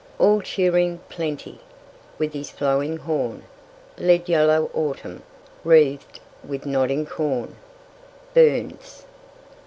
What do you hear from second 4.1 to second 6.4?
yellow Autumn, wreathed